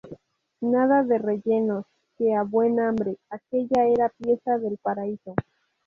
[0.61, 1.85] Nada de rellenos,
[2.17, 5.35] que a buen hambre, aquella era pieza del paraíso.